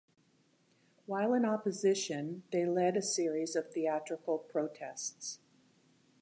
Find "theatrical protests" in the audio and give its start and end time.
3.71-5.37